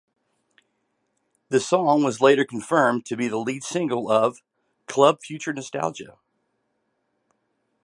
The 1.49 1.59
song 1.59 2.01
was 2.03 2.21
later 2.21 2.43
confirmed 2.43 3.05
to 3.05 3.15
be 3.15 3.27
the 3.27 3.37
lead 3.37 3.63
single 3.63 4.09
of 4.09 4.41
"Club 4.87 5.21
Future 5.21 5.53
Nostalgia". 5.53 6.17